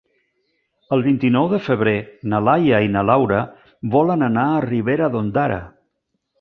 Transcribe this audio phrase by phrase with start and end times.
[0.95, 1.93] El vint-i-nou de febrer
[2.33, 3.45] na Laia i na Laura
[3.99, 5.65] volen anar a Ribera d'Ondara.